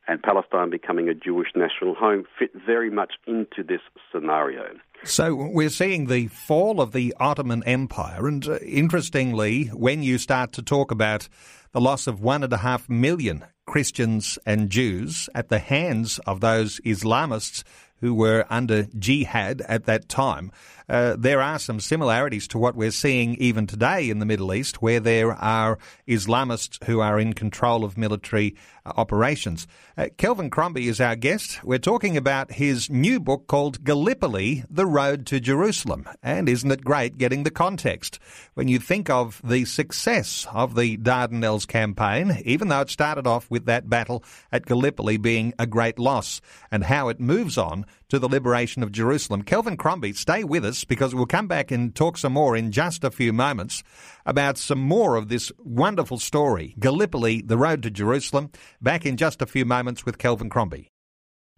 And 0.09 0.23
Palestine 0.23 0.71
becoming 0.71 1.09
a 1.09 1.15
Jewish 1.15 1.49
national 1.57 1.95
home 1.95 2.25
fit 2.39 2.51
very 2.55 2.91
much 2.91 3.15
into 3.27 3.65
this 3.65 3.81
scenario. 4.13 4.77
So 5.05 5.35
we're 5.35 5.69
seeing 5.69 6.07
the 6.07 6.29
fall 6.29 6.81
of 6.81 6.93
the 6.93 7.15
Ottoman 7.19 7.63
Empire. 7.65 8.27
And 8.27 8.47
uh, 8.49 8.59
interestingly, 8.59 9.67
when 9.67 10.03
you 10.03 10.19
start 10.19 10.53
to 10.55 10.63
talk 10.63 10.91
about 10.91 11.29
the 11.73 11.81
loss 11.81 12.07
of 12.07 12.21
one 12.21 12.43
and 12.43 12.53
a 12.53 12.59
half 12.59 12.89
million 12.89 13.45
Christians 13.67 14.39
and 14.47 14.71
Jews 14.71 15.29
at 15.35 15.49
the 15.49 15.59
hands 15.59 16.19
of 16.21 16.41
those 16.41 16.81
Islamists 16.81 17.65
who 18.01 18.15
were 18.15 18.45
under 18.51 18.85
jihad 18.99 19.63
at 19.63 19.85
that 19.85 20.09
time, 20.09 20.51
uh, 20.89 21.17
there 21.19 21.41
are 21.41 21.59
some 21.59 21.81
similarities 21.81 22.47
to 22.47 22.59
what 22.59 22.77
we're 22.77 22.93
seeing 22.93 23.35
even 23.37 23.67
today 23.67 24.09
in 24.09 24.21
the 24.21 24.27
Middle 24.27 24.55
East, 24.55 24.81
where 24.81 25.01
there 25.01 25.33
are 25.33 25.79
Islamists 26.07 26.83
who 26.85 27.01
are 27.01 27.19
in 27.19 27.33
control 27.33 27.85
of 27.85 27.99
military 27.99 28.55
uh, 28.85 28.93
operations. 28.97 29.67
Uh, 29.97 30.07
Kelvin 30.17 30.49
Crombie 30.49 30.87
is 30.87 31.01
our 31.01 31.17
guest. 31.17 31.65
We're 31.65 31.79
talking 31.79 32.17
about 32.17 32.53
his 32.53 32.89
new 32.89 33.19
book 33.19 33.49
called 33.49 33.83
Gallipoli, 33.83 34.63
The 34.71 34.87
Road 34.87 35.27
to 35.27 35.41
Jerusalem. 35.41 36.09
And 36.23 36.49
isn't 36.49 36.71
it 36.71 36.85
great 36.85 37.19
getting 37.19 37.43
the 37.43 37.51
context? 37.51 38.21
When 38.55 38.69
you 38.69 38.79
think 38.79 39.11
of 39.11 39.41
the 39.43 39.65
success 39.65 40.47
of 40.53 40.77
the 40.77 40.97
Dardanelles 40.99 41.67
campaign, 41.67 42.43
even 42.45 42.69
though 42.69 42.83
it 42.83 42.91
started 42.91 43.27
off 43.27 43.51
with 43.51 43.67
that 43.67 43.91
battle 43.91 44.23
at 44.53 44.67
Gallipoli 44.67 45.17
being 45.17 45.53
a 45.59 45.67
great 45.67 45.99
loss, 45.99 46.41
and 46.71 46.85
how 46.85 47.09
it 47.09 47.19
moves 47.19 47.59
on 47.59 47.67
on 47.67 47.86
to 48.09 48.19
the 48.19 48.29
liberation 48.29 48.83
of 48.83 48.93
Jerusalem. 48.93 49.43
Kelvin 49.43 49.77
Crombie, 49.77 50.13
stay 50.13 50.45
with 50.45 50.65
us 50.65 50.85
because 50.85 51.15
we'll 51.15 51.27
come 51.27 51.49
back 51.49 51.71
and 51.71 51.95
talk 51.95 52.19
some 52.19 52.33
more 52.33 52.57
in 52.57 52.73
just 52.73 53.05
a 53.05 53.11
few 53.11 53.33
moments 53.33 53.83
about 54.25 54.59
some 54.59 54.81
more 54.81 55.17
of 55.17 55.29
this 55.29 55.53
wonderful 55.59 56.19
story, 56.19 56.75
Gallipoli, 56.79 57.43
the 57.43 57.59
road 57.59 57.83
to 57.83 57.91
Jerusalem. 57.91 58.51
Back 58.81 59.07
in 59.07 59.17
just 59.17 59.43
a 59.43 59.47
few 59.47 59.65
moments 59.65 60.05
with 60.05 60.19
Kelvin 60.19 60.51
Crombie. 60.51 60.91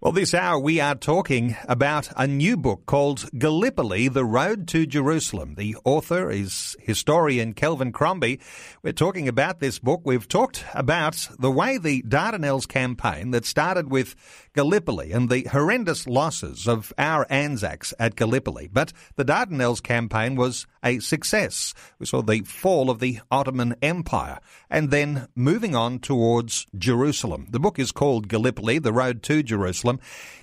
Well, 0.00 0.12
this 0.12 0.32
hour 0.32 0.60
we 0.60 0.78
are 0.78 0.94
talking 0.94 1.56
about 1.64 2.08
a 2.16 2.28
new 2.28 2.56
book 2.56 2.86
called 2.86 3.28
Gallipoli, 3.36 4.06
The 4.06 4.24
Road 4.24 4.68
to 4.68 4.86
Jerusalem. 4.86 5.56
The 5.56 5.76
author 5.84 6.30
is 6.30 6.76
historian 6.78 7.52
Kelvin 7.52 7.90
Crombie. 7.90 8.38
We're 8.84 8.92
talking 8.92 9.26
about 9.26 9.58
this 9.58 9.80
book. 9.80 10.02
We've 10.04 10.28
talked 10.28 10.64
about 10.72 11.28
the 11.40 11.50
way 11.50 11.78
the 11.78 12.02
Dardanelles 12.02 12.68
campaign 12.68 13.32
that 13.32 13.44
started 13.44 13.90
with 13.90 14.14
Gallipoli 14.58 15.12
and 15.12 15.30
the 15.30 15.44
horrendous 15.44 16.08
losses 16.08 16.66
of 16.66 16.92
our 16.98 17.28
Anzacs 17.30 17.94
at 17.96 18.16
Gallipoli. 18.16 18.66
But 18.66 18.92
the 19.14 19.24
Dardanelles 19.24 19.80
campaign 19.80 20.34
was 20.34 20.66
a 20.82 20.98
success. 20.98 21.74
We 22.00 22.06
saw 22.06 22.22
the 22.22 22.40
fall 22.40 22.90
of 22.90 22.98
the 22.98 23.20
Ottoman 23.30 23.76
Empire 23.80 24.40
and 24.68 24.90
then 24.90 25.28
moving 25.36 25.76
on 25.76 26.00
towards 26.00 26.66
Jerusalem. 26.76 27.46
The 27.50 27.60
book 27.60 27.78
is 27.78 27.92
called 27.92 28.26
Gallipoli, 28.26 28.80
The 28.80 28.92
Road 28.92 29.22
to 29.22 29.44
Jerusalem. 29.44 30.00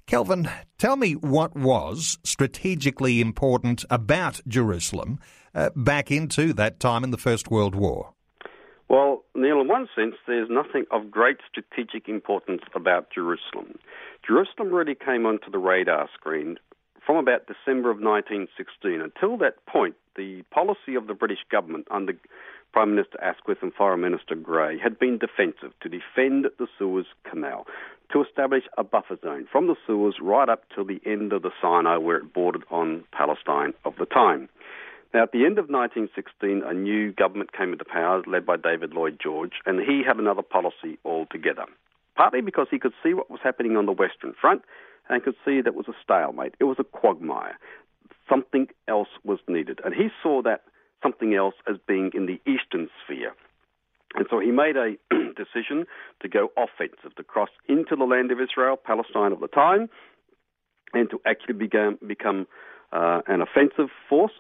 Kelvin, 0.08 0.50
tell 0.78 0.96
me 0.96 1.16
what 1.18 1.54
was 1.54 2.18
strategically 2.24 3.20
important 3.20 3.84
about 3.90 4.40
Jerusalem 4.48 5.20
uh, 5.54 5.72
back 5.76 6.10
into 6.10 6.54
that 6.54 6.80
time 6.80 7.04
in 7.04 7.12
the 7.12 7.18
First 7.18 7.52
World 7.52 7.76
War. 7.76 8.15
Well, 8.88 9.24
Neil, 9.34 9.62
in 9.62 9.68
one 9.68 9.88
sense, 9.96 10.16
there's 10.28 10.50
nothing 10.50 10.86
of 10.92 11.10
great 11.10 11.38
strategic 11.50 12.08
importance 12.08 12.62
about 12.76 13.10
Jerusalem. 13.10 13.80
Jerusalem 14.26 14.72
really 14.72 14.96
came 14.96 15.26
onto 15.26 15.50
the 15.50 15.58
radar 15.58 16.08
screen 16.14 16.58
from 17.06 17.18
about 17.18 17.48
December 17.48 17.90
of 17.90 17.98
1916. 17.98 19.02
Until 19.02 19.38
that 19.38 19.66
point, 19.66 19.96
the 20.16 20.44
policy 20.52 20.96
of 20.96 21.08
the 21.08 21.14
British 21.14 21.44
government 21.52 21.88
under 21.90 22.14
Prime 22.74 22.96
Minister 22.96 23.22
Asquith 23.24 23.60
and 23.62 23.74
Foreign 23.74 24.02
Minister 24.02 24.36
Grey 24.36 24.78
had 24.78 25.00
been 25.00 25.18
defensive 25.18 25.72
to 25.82 25.90
defend 25.90 26.48
the 26.60 26.68
Suez 26.78 27.06
Canal, 27.30 27.66
to 28.12 28.24
establish 28.24 28.64
a 28.78 28.84
buffer 28.84 29.18
zone 29.22 29.48
from 29.52 29.68
the 29.68 29.76
Suez 29.88 30.16
right 30.22 30.50
up 30.50 30.64
to 30.76 30.84
the 30.84 31.02
end 31.10 31.32
of 31.34 31.42
the 31.42 31.52
Sinai 31.62 31.98
where 31.98 32.18
it 32.18 32.34
bordered 32.34 32.66
on 32.70 33.04
Palestine 33.12 33.74
of 33.84 33.96
the 33.98 34.06
time. 34.06 34.50
Now, 35.16 35.24
at 35.24 35.32
the 35.32 35.46
end 35.46 35.58
of 35.60 35.70
1916, 35.70 36.62
a 36.66 36.74
new 36.74 37.14
government 37.14 37.54
came 37.54 37.72
into 37.72 37.86
power 37.86 38.22
led 38.28 38.46
by 38.46 38.58
David 38.58 38.92
Lloyd 38.94 39.18
George, 39.24 39.54
and 39.66 39.80
he 39.80 40.04
had 40.06 40.18
another 40.18 40.42
policy 40.42 41.00
altogether. 41.06 41.64
Partly 42.18 42.42
because 42.42 42.68
he 42.70 42.80
could 42.80 42.92
see 43.02 43.14
what 43.14 43.32
was 43.32 43.40
happening 43.42 43.78
on 43.78 43.86
the 43.86 43.94
Western 43.94 44.34
Front 44.34 44.64
and 45.08 45.24
could 45.24 45.36
see 45.46 45.62
that 45.62 45.68
it 45.68 45.74
was 45.74 45.88
a 45.88 45.96
stalemate, 46.04 46.56
it 46.60 46.66
was 46.66 46.76
a 46.80 46.84
quagmire. 46.84 47.58
Something 48.28 48.68
else 48.90 49.08
was 49.24 49.40
needed. 49.48 49.80
And 49.86 49.96
he 49.96 50.10
saw 50.22 50.42
that 50.42 50.64
something 51.02 51.34
else 51.34 51.56
as 51.66 51.78
being 51.88 52.12
in 52.14 52.26
the 52.26 52.42
Eastern 52.46 52.90
sphere. 53.02 53.32
And 54.16 54.26
so 54.30 54.42
he 54.42 54.52
made 54.52 54.76
a 54.76 54.98
decision 55.38 55.86
to 56.24 56.28
go 56.28 56.50
offensive, 56.58 57.16
to 57.16 57.24
cross 57.24 57.52
into 57.70 57.96
the 57.96 58.04
land 58.04 58.34
of 58.34 58.42
Israel, 58.42 58.76
Palestine 58.76 59.32
of 59.32 59.40
the 59.40 59.48
time, 59.48 59.88
and 60.94 61.10
to 61.10 61.22
actually 61.26 61.54
become, 61.54 62.00
become 62.06 62.48
uh, 62.92 63.22
an 63.28 63.40
offensive 63.40 63.88
force 64.10 64.34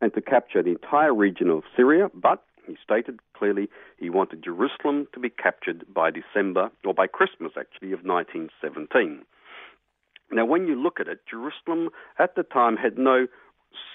and 0.00 0.14
to 0.14 0.20
capture 0.20 0.62
the 0.62 0.70
entire 0.70 1.14
region 1.14 1.50
of 1.50 1.62
Syria. 1.76 2.08
But 2.14 2.42
he 2.66 2.76
stated 2.82 3.20
clearly 3.36 3.68
he 3.98 4.10
wanted 4.10 4.44
Jerusalem 4.44 5.08
to 5.14 5.20
be 5.20 5.30
captured 5.30 5.84
by 5.92 6.10
December, 6.10 6.70
or 6.84 6.94
by 6.94 7.06
Christmas 7.06 7.52
actually, 7.58 7.92
of 7.92 8.04
1917. 8.04 9.24
Now, 10.30 10.44
when 10.44 10.66
you 10.66 10.74
look 10.74 11.00
at 11.00 11.08
it, 11.08 11.20
Jerusalem 11.28 11.88
at 12.18 12.34
the 12.34 12.42
time 12.42 12.76
had 12.76 12.98
no 12.98 13.26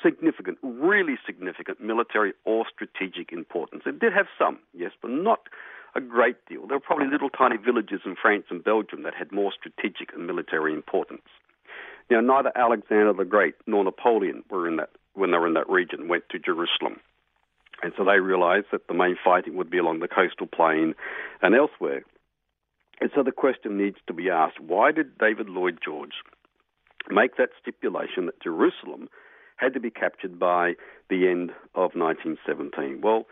significant, 0.01 0.57
really 0.61 1.15
significant 1.25 1.81
military 1.81 2.33
or 2.45 2.65
strategic 2.73 3.31
importance. 3.31 3.83
It 3.85 3.99
did 3.99 4.13
have 4.13 4.27
some, 4.37 4.59
yes, 4.73 4.91
but 5.01 5.11
not 5.11 5.41
a 5.95 6.01
great 6.01 6.37
deal. 6.47 6.65
There 6.67 6.77
were 6.77 6.81
probably 6.81 7.07
little 7.07 7.29
tiny 7.29 7.57
villages 7.57 8.01
in 8.05 8.15
France 8.19 8.45
and 8.49 8.63
Belgium 8.63 9.03
that 9.03 9.13
had 9.13 9.31
more 9.31 9.51
strategic 9.51 10.13
and 10.13 10.25
military 10.25 10.73
importance. 10.73 11.27
Now, 12.09 12.19
neither 12.21 12.51
Alexander 12.55 13.13
the 13.13 13.25
Great 13.25 13.55
nor 13.67 13.83
Napoleon 13.83 14.43
were 14.49 14.67
in 14.67 14.77
that 14.77 14.89
when 15.13 15.31
they 15.31 15.37
were 15.37 15.47
in 15.47 15.53
that 15.53 15.69
region 15.69 16.07
went 16.07 16.23
to 16.29 16.39
Jerusalem. 16.39 16.99
And 17.81 17.93
so 17.97 18.05
they 18.05 18.19
realized 18.19 18.67
that 18.71 18.87
the 18.87 18.93
main 18.93 19.17
fighting 19.23 19.55
would 19.55 19.69
be 19.69 19.77
along 19.77 19.99
the 19.99 20.07
coastal 20.07 20.47
plain 20.47 20.95
and 21.41 21.55
elsewhere. 21.55 22.03
And 23.01 23.09
so 23.13 23.23
the 23.23 23.31
question 23.31 23.77
needs 23.77 23.97
to 24.07 24.13
be 24.13 24.29
asked 24.29 24.59
why 24.59 24.91
did 24.91 25.17
David 25.17 25.49
Lloyd 25.49 25.79
George 25.83 26.13
make 27.09 27.35
that 27.37 27.49
stipulation 27.61 28.27
that 28.27 28.41
Jerusalem 28.41 29.09
had 29.57 29.73
to 29.73 29.79
be 29.79 29.91
captured 29.91 30.39
by 30.39 30.73
the 31.09 31.27
end 31.27 31.51
of 31.75 31.95
1917. 31.95 33.01
Well, 33.01 33.27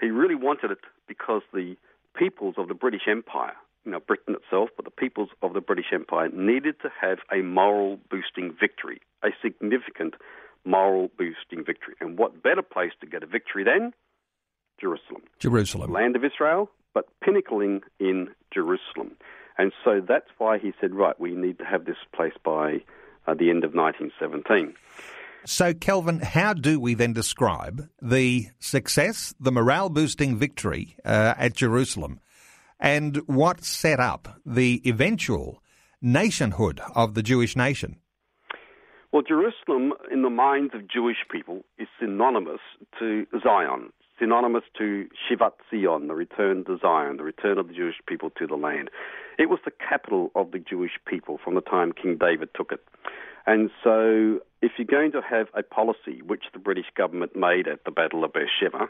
he 0.00 0.08
really 0.08 0.34
wanted 0.34 0.70
it 0.70 0.78
because 1.08 1.42
the 1.52 1.76
peoples 2.16 2.54
of 2.58 2.68
the 2.68 2.74
British 2.74 3.02
Empire, 3.08 3.54
you 3.84 3.92
know, 3.92 4.00
Britain 4.00 4.34
itself, 4.34 4.70
but 4.76 4.84
the 4.84 4.90
peoples 4.90 5.30
of 5.42 5.54
the 5.54 5.60
British 5.60 5.92
Empire 5.92 6.28
needed 6.32 6.76
to 6.82 6.90
have 7.00 7.18
a 7.32 7.42
moral 7.42 7.98
boosting 8.10 8.54
victory, 8.58 9.00
a 9.22 9.28
significant 9.42 10.14
moral 10.64 11.10
boosting 11.18 11.64
victory. 11.64 11.94
And 12.00 12.18
what 12.18 12.42
better 12.42 12.62
place 12.62 12.92
to 13.00 13.06
get 13.06 13.22
a 13.22 13.26
victory 13.26 13.64
than 13.64 13.92
Jerusalem? 14.80 15.22
Jerusalem. 15.38 15.92
Land 15.92 16.16
of 16.16 16.24
Israel, 16.24 16.70
but 16.94 17.06
pinnacling 17.24 17.80
in 17.98 18.28
Jerusalem. 18.52 19.16
And 19.58 19.72
so 19.84 20.00
that's 20.06 20.28
why 20.38 20.58
he 20.58 20.72
said, 20.80 20.94
right, 20.94 21.18
we 21.20 21.32
need 21.32 21.58
to 21.58 21.64
have 21.64 21.84
this 21.84 21.96
place 22.14 22.32
by 22.44 22.82
uh, 23.26 23.34
the 23.34 23.50
end 23.50 23.64
of 23.64 23.74
1917. 23.74 24.74
So, 25.44 25.74
Kelvin, 25.74 26.20
how 26.20 26.54
do 26.54 26.78
we 26.78 26.94
then 26.94 27.12
describe 27.12 27.88
the 28.00 28.46
success, 28.60 29.34
the 29.40 29.50
morale 29.50 29.88
boosting 29.88 30.36
victory 30.36 30.96
uh, 31.04 31.34
at 31.36 31.54
Jerusalem, 31.54 32.20
and 32.78 33.16
what 33.26 33.64
set 33.64 33.98
up 33.98 34.40
the 34.46 34.80
eventual 34.86 35.60
nationhood 36.00 36.80
of 36.94 37.14
the 37.14 37.22
Jewish 37.22 37.56
nation? 37.56 37.96
Well, 39.12 39.22
Jerusalem, 39.22 39.92
in 40.10 40.22
the 40.22 40.30
minds 40.30 40.72
of 40.74 40.88
Jewish 40.88 41.18
people, 41.30 41.66
is 41.78 41.86
synonymous 42.00 42.60
to 42.98 43.26
Zion, 43.42 43.92
synonymous 44.18 44.64
to 44.78 45.06
Shivat 45.28 45.52
Zion, 45.70 46.08
the 46.08 46.14
return 46.14 46.64
to 46.64 46.78
Zion, 46.80 47.18
the 47.18 47.22
return 47.22 47.58
of 47.58 47.68
the 47.68 47.74
Jewish 47.74 47.96
people 48.08 48.30
to 48.38 48.46
the 48.46 48.54
land. 48.54 48.88
It 49.38 49.50
was 49.50 49.58
the 49.66 49.70
capital 49.70 50.30
of 50.34 50.52
the 50.52 50.58
Jewish 50.58 50.92
people 51.06 51.38
from 51.44 51.54
the 51.54 51.60
time 51.60 51.92
King 51.92 52.16
David 52.18 52.48
took 52.56 52.72
it. 52.72 52.80
And 53.44 53.70
so, 53.84 54.40
if 54.62 54.72
you're 54.78 54.86
going 54.86 55.12
to 55.12 55.20
have 55.20 55.48
a 55.52 55.62
policy, 55.62 56.22
which 56.26 56.44
the 56.54 56.58
British 56.58 56.86
government 56.96 57.36
made 57.36 57.68
at 57.68 57.84
the 57.84 57.90
Battle 57.90 58.24
of 58.24 58.32
Beersheba, 58.32 58.88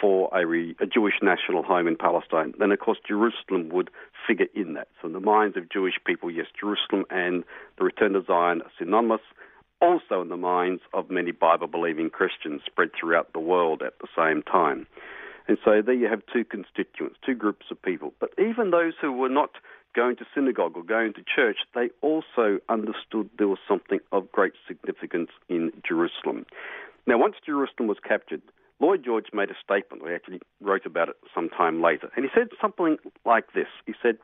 for 0.00 0.30
a, 0.32 0.46
re, 0.46 0.74
a, 0.80 0.86
Jewish 0.86 1.14
national 1.22 1.62
home 1.62 1.86
in 1.86 1.96
Palestine, 1.96 2.54
then 2.58 2.72
of 2.72 2.78
course 2.78 2.98
Jerusalem 3.06 3.68
would 3.70 3.90
figure 4.26 4.46
in 4.54 4.74
that. 4.74 4.88
So, 5.00 5.08
in 5.08 5.12
the 5.12 5.20
minds 5.20 5.56
of 5.56 5.70
Jewish 5.70 5.94
people, 6.06 6.30
yes, 6.30 6.46
Jerusalem 6.58 7.04
and 7.10 7.44
the 7.78 7.84
return 7.84 8.12
to 8.12 8.22
Zion 8.26 8.62
are 8.62 8.70
synonymous. 8.78 9.20
Also, 9.80 10.22
in 10.22 10.28
the 10.28 10.36
minds 10.36 10.82
of 10.92 11.10
many 11.10 11.30
Bible 11.30 11.68
believing 11.68 12.10
Christians 12.10 12.62
spread 12.66 12.90
throughout 12.98 13.32
the 13.32 13.40
world 13.40 13.82
at 13.82 13.94
the 14.00 14.08
same 14.16 14.42
time. 14.42 14.86
And 15.46 15.56
so, 15.64 15.82
there 15.84 15.94
you 15.94 16.08
have 16.08 16.22
two 16.32 16.44
constituents, 16.44 17.16
two 17.24 17.34
groups 17.34 17.66
of 17.70 17.80
people. 17.80 18.12
But 18.20 18.30
even 18.38 18.70
those 18.70 18.94
who 19.00 19.12
were 19.12 19.28
not 19.28 19.50
going 19.94 20.16
to 20.16 20.24
synagogue 20.34 20.76
or 20.76 20.82
going 20.82 21.12
to 21.14 21.22
church, 21.22 21.58
they 21.74 21.90
also 22.02 22.58
understood 22.68 23.30
there 23.38 23.48
was 23.48 23.58
something 23.66 24.00
of 24.12 24.30
great 24.30 24.52
significance 24.66 25.30
in 25.48 25.72
Jerusalem. 25.86 26.44
Now, 27.06 27.18
once 27.18 27.36
Jerusalem 27.44 27.88
was 27.88 27.96
captured, 28.06 28.42
Lloyd 28.80 29.04
George 29.04 29.26
made 29.32 29.50
a 29.50 29.54
statement. 29.62 30.04
We 30.04 30.14
actually 30.14 30.40
wrote 30.60 30.86
about 30.86 31.08
it 31.08 31.16
some 31.34 31.48
time 31.48 31.82
later. 31.82 32.10
And 32.14 32.24
he 32.24 32.30
said 32.34 32.48
something 32.60 32.96
like 33.24 33.52
this 33.54 33.66
He 33.86 33.94
said, 34.00 34.18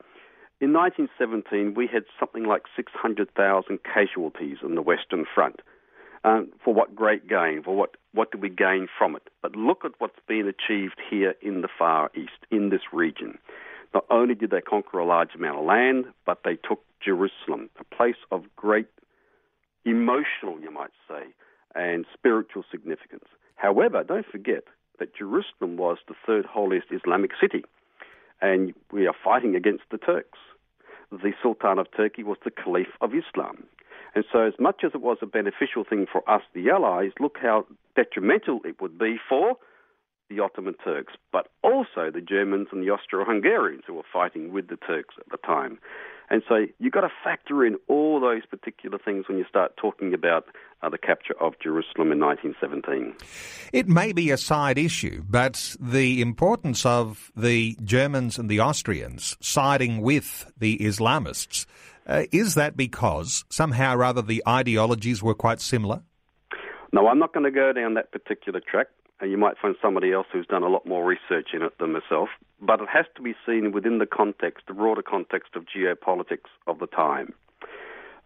In 0.61 0.73
1917, 0.73 1.75
we 1.75 1.87
had 1.87 2.05
something 2.19 2.45
like 2.45 2.63
600,000 2.77 3.79
casualties 3.83 4.59
on 4.65 4.75
the 4.75 4.83
Western 4.83 5.25
Front. 5.33 5.61
Um, 6.25 6.53
for 6.65 6.73
what 6.73 6.95
great 6.95 7.29
gain? 7.29 7.63
For 7.63 7.77
what, 7.77 7.97
what 8.13 8.31
did 8.31 8.41
we 8.41 8.49
gain 8.49 8.89
from 8.97 9.15
it? 9.15 9.29
But 9.43 9.57
look 9.57 9.85
at 9.85 9.93
what's 9.99 10.19
been 10.27 10.49
achieved 10.49 10.99
here 11.11 11.35
in 11.43 11.61
the 11.61 11.69
Far 11.69 12.11
East, 12.15 12.47
in 12.51 12.71
this 12.71 12.81
region. 12.93 13.39
Not 13.93 14.07
only 14.09 14.35
did 14.35 14.51
they 14.51 14.63
conquer 14.63 14.99
a 14.99 15.07
large 15.07 15.35
amount 15.35 15.59
of 15.59 15.67
land, 15.67 16.07
but 16.25 16.41
they 16.43 16.57
took 16.57 16.83
Jerusalem, 17.05 17.69
a 17.79 17.85
place 17.95 18.17
of 18.33 18.45
great 18.57 18.87
emotional, 19.85 20.59
you 20.61 20.71
might 20.71 20.91
say, 21.07 21.25
and 21.75 22.07
spiritual 22.15 22.65
significance. 22.71 23.27
However, 23.57 24.05
don't 24.05 24.27
forget 24.27 24.65
that 24.99 25.17
Jerusalem 25.17 25.77
was 25.77 25.99
the 26.07 26.15
third 26.27 26.45
holiest 26.45 26.89
Islamic 26.91 27.33
city, 27.41 27.65
and 28.41 28.75
we 28.93 29.07
are 29.07 29.15
fighting 29.25 29.57
against 29.57 29.85
the 29.91 29.99
Turks. 29.99 30.39
The 31.11 31.33
Sultan 31.43 31.79
of 31.79 31.87
Turkey 31.97 32.23
was 32.23 32.39
the 32.45 32.51
Caliph 32.51 32.89
of 33.01 33.11
Islam. 33.15 33.65
And 34.15 34.25
so, 34.31 34.41
as 34.41 34.55
much 34.61 34.83
as 34.85 34.93
it 34.95 35.01
was 35.01 35.19
a 35.23 35.27
beneficial 35.27 35.85
thing 35.89 36.07
for 36.11 36.29
us, 36.31 36.43
the 36.55 36.71
Allies, 36.71 37.13
look 37.19 37.37
how 37.41 37.67
detrimental 37.97 38.61
it 38.65 38.81
would 38.81 38.99
be 38.99 39.17
for 39.29 39.57
the 40.31 40.41
Ottoman 40.41 40.75
Turks, 40.85 41.15
but 41.33 41.49
also 41.63 42.11
the 42.13 42.21
Germans 42.21 42.69
and 42.73 42.83
the 42.83 42.91
Austro 42.91 43.25
Hungarians 43.25 43.85
who 43.87 43.95
were 43.95 44.03
fighting 44.11 44.53
with 44.53 44.69
the 44.69 44.77
Turks 44.77 45.17
at 45.19 45.29
the 45.31 45.37
time. 45.39 45.79
And 46.31 46.43
so 46.49 46.67
you've 46.79 46.93
got 46.93 47.03
to 47.03 47.11
factor 47.23 47.65
in 47.65 47.77
all 47.89 48.21
those 48.21 48.47
particular 48.47 48.99
things 48.99 49.27
when 49.29 49.39
you 49.39 49.45
start 49.49 49.77
talking 49.77 50.15
about 50.15 50.47
uh, 50.83 50.89
the 50.89 50.99
capture 50.99 51.35
of 51.41 51.55
Jerusalem 51.61 52.13
in 52.13 52.19
1917. 52.19 53.15
It 53.73 53.89
may 53.89 54.13
be 54.13 54.31
a 54.31 54.37
side 54.37 54.79
issue, 54.79 55.23
but 55.29 55.77
the 55.79 56.21
importance 56.21 56.87
of 56.87 57.31
the 57.37 57.77
Germans 57.83 58.39
and 58.39 58.49
the 58.49 58.61
Austrians 58.61 59.37
siding 59.41 60.01
with 60.01 60.51
the 60.59 60.79
Islamists, 60.79 61.67
uh, 62.07 62.25
is 62.33 62.55
that 62.55 62.77
because 62.77 63.45
somehow 63.49 63.97
or 63.97 64.05
other 64.05 64.23
the 64.23 64.43
ideologies 64.47 65.23
were 65.23 65.35
quite 65.35 65.61
similar? 65.61 66.03
No, 66.93 67.09
I'm 67.09 67.19
not 67.19 67.33
going 67.33 67.45
to 67.45 67.51
go 67.51 67.73
down 67.73 67.95
that 67.95 68.13
particular 68.13 68.61
track 68.61 68.89
you 69.23 69.39
might 69.39 69.59
find 69.61 69.77
somebody 69.81 70.13
else 70.13 70.27
who's 70.33 70.47
done 70.47 70.63
a 70.63 70.69
lot 70.69 70.87
more 70.87 71.05
research 71.05 71.51
in 71.53 71.63
it 71.63 71.79
than 71.79 71.93
myself. 71.93 72.29
But 72.61 72.81
it 72.81 72.89
has 72.93 73.07
to 73.17 73.23
be 73.23 73.35
seen 73.47 73.73
within 73.73 73.99
the 73.99 74.07
context, 74.07 74.65
the 74.67 74.75
broader 74.75 75.03
context 75.03 75.55
of 75.55 75.65
geopolitics 75.65 76.51
of 76.67 76.79
the 76.79 76.87
time. 76.87 77.35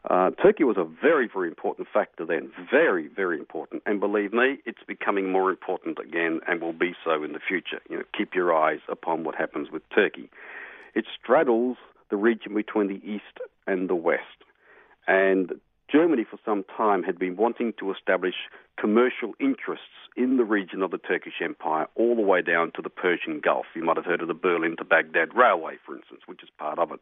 Uh, 0.09 0.31
Turkey 0.43 0.65
was 0.65 0.77
a 0.77 0.85
very, 0.85 1.29
very 1.33 1.49
important 1.49 1.89
factor 1.93 2.25
then, 2.25 2.51
very, 2.71 3.09
very 3.09 3.39
important. 3.39 3.83
And 3.85 4.01
believe 4.01 4.33
me, 4.33 4.59
it's 4.65 4.83
becoming 4.87 5.31
more 5.31 5.51
important 5.51 5.99
again 5.99 6.41
and 6.47 6.61
will 6.61 6.73
be 6.73 6.95
so 7.05 7.23
in 7.23 7.33
the 7.33 7.41
future. 7.47 7.81
You 7.91 7.99
know, 7.99 8.05
keep 8.17 8.35
your 8.35 8.55
eyes 8.57 8.79
upon 8.89 9.25
what 9.25 9.35
happens 9.35 9.71
with 9.71 9.83
Turkey. 9.95 10.31
It 10.95 11.05
straddles 11.21 11.77
the 12.11 12.17
region 12.17 12.55
between 12.55 12.89
the 12.89 13.03
east 13.05 13.39
and 13.67 13.91
the 13.91 13.95
west. 13.95 14.23
And 15.07 15.61
Germany, 15.91 16.25
for 16.29 16.39
some 16.45 16.65
time, 16.77 17.03
had 17.03 17.19
been 17.19 17.37
wanting 17.37 17.73
to 17.79 17.93
establish 17.93 18.35
commercial 18.79 19.35
interests 19.41 19.87
in 20.17 20.37
the 20.37 20.45
region 20.45 20.83
of 20.83 20.91
the 20.91 20.99
Turkish 20.99 21.41
Empire, 21.43 21.87
all 21.95 22.15
the 22.15 22.23
way 22.23 22.43
down 22.43 22.73
to 22.73 22.83
the 22.83 22.91
Persian 22.91 23.41
Gulf. 23.41 23.67
You 23.75 23.85
might 23.85 23.97
have 23.97 24.05
heard 24.05 24.21
of 24.21 24.29
the 24.29 24.35
Berlin 24.35 24.77
to 24.79 24.85
Baghdad 24.85 25.35
Railway, 25.35 25.77
for 25.85 25.97
instance, 25.97 26.23
which 26.27 26.43
is 26.43 26.51
part 26.59 26.79
of 26.79 26.93
it. 26.93 27.01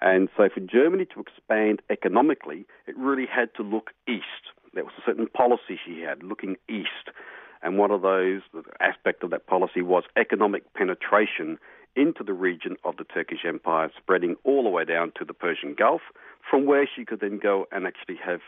And 0.00 0.28
so, 0.36 0.48
for 0.52 0.60
Germany 0.60 1.06
to 1.14 1.20
expand 1.20 1.82
economically, 1.90 2.66
it 2.86 2.96
really 2.96 3.26
had 3.26 3.54
to 3.56 3.62
look 3.62 3.90
east. 4.08 4.54
There 4.74 4.84
was 4.84 4.94
a 4.98 5.02
certain 5.04 5.26
policy 5.26 5.78
she 5.84 6.00
had, 6.00 6.22
looking 6.22 6.56
east. 6.68 7.14
And 7.62 7.76
one 7.76 7.90
of 7.90 8.02
those 8.02 8.40
aspect 8.80 9.22
of 9.22 9.30
that 9.30 9.46
policy 9.46 9.82
was 9.82 10.04
economic 10.16 10.72
penetration 10.72 11.58
into 11.96 12.22
the 12.24 12.32
region 12.32 12.76
of 12.84 12.96
the 12.96 13.04
Turkish 13.04 13.44
Empire, 13.46 13.90
spreading 13.96 14.36
all 14.44 14.62
the 14.62 14.68
way 14.68 14.84
down 14.84 15.12
to 15.18 15.24
the 15.24 15.34
Persian 15.34 15.74
Gulf, 15.74 16.02
from 16.48 16.66
where 16.66 16.88
she 16.94 17.04
could 17.04 17.20
then 17.20 17.38
go 17.42 17.66
and 17.72 17.86
actually 17.86 18.16
have 18.24 18.40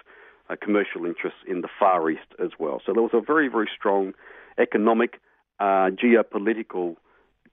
uh, 0.48 0.56
commercial 0.60 1.04
interests 1.04 1.40
in 1.46 1.60
the 1.60 1.68
Far 1.78 2.10
East 2.10 2.34
as 2.42 2.50
well. 2.58 2.80
So 2.84 2.92
there 2.92 3.02
was 3.02 3.12
a 3.14 3.20
very, 3.20 3.48
very 3.48 3.68
strong 3.76 4.14
economic, 4.58 5.20
uh, 5.60 5.90
geopolitical 5.90 6.96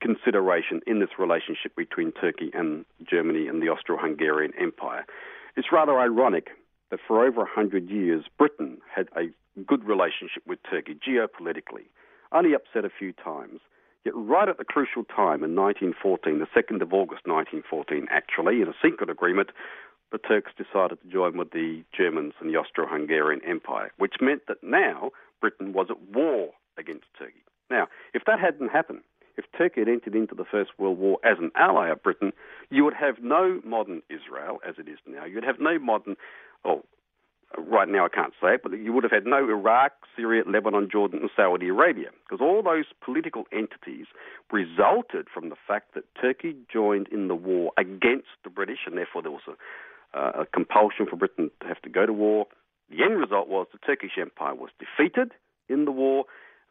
consideration 0.02 0.82
in 0.88 1.00
this 1.00 1.10
relationship 1.18 1.76
between 1.76 2.12
Turkey 2.12 2.52
and 2.54 2.86
Germany 3.10 3.48
and 3.48 3.62
the 3.62 3.68
Austro-Hungarian 3.68 4.54
Empire. 4.60 5.06
It's 5.56 5.68
rather 5.72 6.00
ironic 6.00 6.50
that 6.90 7.00
for 7.06 7.26
over 7.26 7.40
100 7.40 7.90
years, 7.90 8.26
Britain 8.38 8.78
had 8.94 9.10
a 9.16 9.30
good 9.64 9.84
relationship 9.84 10.44
with 10.48 10.60
Turkey 10.70 10.96
geopolitically, 10.96 11.86
only 12.32 12.54
upset 12.54 12.86
a 12.86 12.90
few 12.90 13.12
times. 13.12 13.60
Yet, 14.06 14.16
right 14.16 14.48
at 14.48 14.58
the 14.58 14.66
crucial 14.66 15.04
time 15.04 15.44
in 15.44 15.56
1914, 15.56 16.40
the 16.40 16.46
2nd 16.56 16.82
of 16.82 16.94
August 16.94 17.28
1914, 17.28 18.08
actually, 18.10 18.62
in 18.62 18.70
a 18.70 18.74
secret 18.82 19.10
agreement, 19.10 19.50
the 20.12 20.18
Turks 20.18 20.52
decided 20.58 21.02
to 21.02 21.12
join 21.12 21.38
with 21.38 21.52
the 21.52 21.84
Germans 21.96 22.34
and 22.40 22.50
the 22.50 22.58
Austro 22.58 22.88
Hungarian 22.88 23.42
Empire, 23.46 23.92
which 23.98 24.16
meant 24.22 24.44
that 24.48 24.64
now 24.64 25.12
Britain 25.42 25.74
was 25.74 25.88
at 25.90 26.02
war 26.16 26.52
against 26.78 27.06
Turkey. 27.18 27.44
Now, 27.70 27.88
if 28.14 28.24
that 28.26 28.40
hadn't 28.40 28.70
happened, 28.70 29.02
if 29.38 29.46
Turkey 29.58 29.82
had 29.82 29.90
entered 29.90 30.16
into 30.16 30.36
the 30.36 30.46
First 30.46 30.72
World 30.78 30.98
War 30.98 31.20
as 31.24 31.38
an 31.38 31.52
ally 31.56 31.90
of 31.90 32.02
Britain, 32.02 32.34
you 32.70 32.84
would 32.84 32.94
have 32.94 33.20
no 33.22 33.62
modern 33.64 34.02
Israel 34.10 34.60
as 34.68 34.76
it 34.78 34.90
is 34.90 34.98
now. 35.08 35.26
You'd 35.26 35.46
have 35.46 35.60
no 35.60 35.78
modern, 35.78 36.16
oh, 36.66 36.84
right 37.58 37.88
now 37.88 38.06
I 38.06 38.10
can't 38.10 38.34
say 38.42 38.56
it, 38.56 38.64
but 38.64 38.72
you 38.74 38.94
would 38.94 39.04
have 39.04 39.12
had 39.12 39.26
no 39.26 39.38
Iraq, 39.38 39.94
Syria, 40.16 40.44
Lebanon, 40.46 40.90
Jordan, 40.92 41.20
and 41.22 41.30
Saudi 41.36 41.70
Arabia, 41.70 42.10
because 42.24 42.42
all 42.42 42.62
those 42.62 42.86
political 43.04 43.46
entities 43.52 44.06
resulted 44.52 45.28
from 45.34 45.50
the 45.50 45.56
fact 45.68 45.94
that 45.96 46.04
Turkey 46.20 46.56
joined 46.72 47.08
in 47.10 47.28
the 47.28 47.36
war 47.36 47.72
against 47.78 48.30
the 48.44 48.50
British, 48.50 48.80
and 48.86 48.98
therefore 48.98 49.22
there 49.22 49.32
was 49.32 49.48
a 49.48 49.54
uh, 50.14 50.42
a 50.42 50.46
compulsion 50.46 51.06
for 51.08 51.16
Britain 51.16 51.52
to 51.62 51.68
have 51.68 51.82
to 51.82 51.90
go 51.90 52.06
to 52.06 52.14
war. 52.14 52.48
The 52.90 53.04
end 53.04 53.20
result 53.20 53.48
was 53.48 53.68
the 53.72 53.78
Turkish 53.78 54.18
Empire 54.20 54.56
was 54.56 54.72
defeated 54.80 55.34
in 55.68 55.86
the 55.86 55.92
war. 55.92 56.26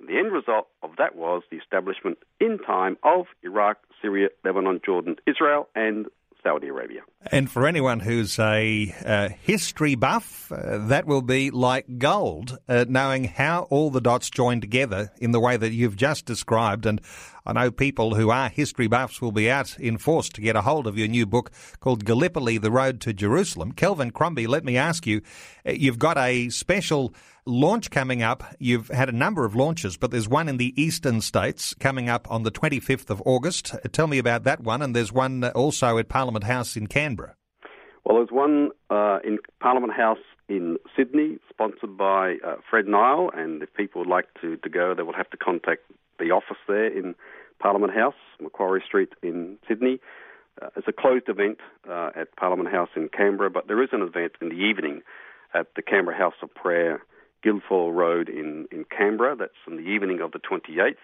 The 0.05 0.19
end 0.19 0.33
result 0.33 0.69
of 0.83 0.91
that 0.99 1.17
was 1.17 1.43
the 1.51 1.57
establishment 1.57 2.19
in 2.41 2.59
time 2.59 2.97
of 3.03 3.27
Iraq, 3.43 3.79
Syria, 4.01 4.29
Lebanon, 4.45 4.81
Jordan, 4.85 5.17
Israel, 5.27 5.69
and 5.75 6.07
Saudi 6.49 6.69
Arabia. 6.69 7.03
And 7.31 7.51
for 7.51 7.67
anyone 7.67 8.01
who's 8.01 8.39
a 8.39 8.95
uh, 9.05 9.29
history 9.43 9.97
buff, 9.97 10.51
uh, 10.51 10.79
that 10.87 11.07
will 11.07 11.21
be 11.21 11.51
like 11.51 11.99
gold, 11.99 12.57
uh, 12.67 12.87
knowing 12.89 13.25
how 13.25 13.67
all 13.69 13.91
the 13.91 14.01
dots 14.01 14.31
join 14.31 14.63
together 14.63 15.13
in 15.19 15.33
the 15.33 15.41
way 15.41 15.59
that 15.59 15.73
you've 15.73 15.97
just 15.97 16.25
described. 16.25 16.87
And 16.87 17.03
I 17.49 17.55
know 17.55 17.71
people 17.71 18.15
who 18.15 18.29
are 18.29 18.51
history 18.51 18.89
buffs 18.89 19.23
will 19.23 19.33
be 19.33 19.51
out 19.51 19.79
in 19.81 19.97
force 19.97 20.29
to 20.29 20.43
get 20.43 20.55
a 20.55 20.61
hold 20.61 20.87
of 20.87 20.99
your 20.99 21.09
new 21.09 21.25
book 21.25 21.51
called 21.81 22.05
Gallipoli, 22.05 22.59
The 22.59 22.71
Road 22.71 23.01
to 23.01 23.15
Jerusalem. 23.15 23.73
Kelvin 23.73 24.11
Crombie, 24.11 24.47
let 24.47 24.67
me 24.67 24.77
ask 24.77 25.07
you, 25.07 25.23
uh, 25.67 25.73
you've 25.73 25.99
got 25.99 26.19
a 26.19 26.51
special 26.51 27.15
launch 27.47 27.91
coming 27.91 28.23
up. 28.23 28.45
You've 28.59 28.89
had 28.89 29.09
a 29.09 29.13
number 29.13 29.47
of 29.47 29.55
launches, 29.55 29.97
but 29.97 30.11
there's 30.11 30.29
one 30.29 30.47
in 30.47 30.59
the 30.59 30.79
eastern 30.79 31.23
states 31.23 31.73
coming 31.73 32.11
up 32.11 32.31
on 32.31 32.43
the 32.43 32.51
25th 32.51 33.09
of 33.09 33.23
August. 33.25 33.75
Tell 33.93 34.09
me 34.09 34.19
about 34.19 34.45
that 34.45 34.61
one. 34.61 34.83
And 34.83 34.95
there's 34.95 35.11
one 35.11 35.43
also 35.43 35.97
at 35.97 36.11
Parliament 36.11 36.45
House 36.45 36.77
in 36.77 36.87
Canberra. 36.87 37.35
Well, 38.05 38.19
there's 38.19 38.31
one 38.31 38.73
uh, 38.91 39.21
in 39.25 39.39
Parliament 39.59 39.95
House 39.95 40.19
in 40.51 40.77
Sydney, 40.95 41.39
sponsored 41.49 41.97
by 41.97 42.37
uh, 42.47 42.57
Fred 42.69 42.87
Nile. 42.87 43.31
And 43.35 43.63
if 43.63 43.73
people 43.73 44.03
would 44.03 44.11
like 44.11 44.27
to, 44.43 44.59
to 44.59 44.69
go, 44.69 44.95
they 44.95 45.03
will 45.03 45.15
have 45.15 45.31
to 45.31 45.39
contact 45.39 45.81
the 46.19 46.31
office 46.31 46.59
there 46.67 46.87
in 46.87 47.15
Parliament 47.59 47.93
House, 47.93 48.15
Macquarie 48.41 48.83
Street 48.87 49.13
in 49.23 49.59
Sydney. 49.67 50.01
Uh, 50.61 50.69
it's 50.77 50.89
a 50.89 50.93
closed 50.93 51.29
event 51.29 51.59
uh, 51.89 52.11
at 52.17 52.35
Parliament 52.37 52.71
House 52.71 52.89
in 52.97 53.09
Canberra, 53.09 53.51
but 53.51 53.69
there 53.69 53.83
is 53.83 53.91
an 53.93 54.03
event 54.03 54.33
in 54.41 54.49
the 54.49 54.57
evening 54.57 55.03
at 55.55 55.69
the 55.77 55.83
Canberra 55.83 56.17
House 56.17 56.35
of 56.43 56.53
Prayer 56.55 57.03
Guildford 57.43 57.95
Road 57.95 58.29
in, 58.29 58.67
in 58.73 58.85
Canberra. 58.85 59.37
That's 59.37 59.53
in 59.67 59.77
the 59.77 59.83
evening 59.83 60.21
of 60.21 60.33
the 60.33 60.39
28th, 60.39 60.95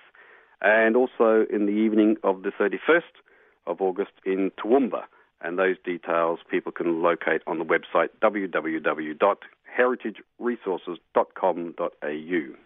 and 0.60 0.96
also 0.96 1.46
in 1.50 1.66
the 1.66 1.72
evening 1.72 2.16
of 2.22 2.42
the 2.42 2.50
31st 2.50 3.02
of 3.66 3.80
August 3.80 4.12
in 4.24 4.50
Toowoomba. 4.62 5.04
And 5.40 5.58
those 5.58 5.76
details 5.84 6.40
people 6.50 6.72
can 6.72 7.02
locate 7.02 7.42
on 7.46 7.58
the 7.58 7.64
website 7.64 8.08
www.heritageresources.com.au. 9.78 12.56